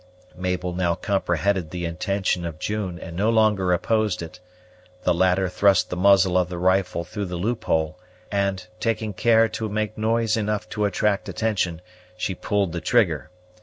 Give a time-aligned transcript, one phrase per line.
[0.35, 4.39] Mabel now comprehended the intention of June, and no longer opposed it.
[5.03, 7.99] The latter thrust the muzzle of the rifle through the loophole;
[8.31, 11.81] and, taking care to make noise enough to attract attraction,
[12.17, 13.29] she pulled the trigger.